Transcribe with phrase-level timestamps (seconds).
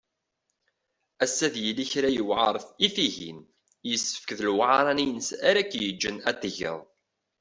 [1.21, 2.55] Ɣas ad yili kra yewεer
[2.85, 3.39] i tigin,
[3.89, 6.79] yessefk d lewεara-nni-ines ara k-yeǧǧen ad t-tgeḍ.